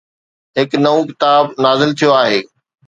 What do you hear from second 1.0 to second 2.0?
ڪتاب نازل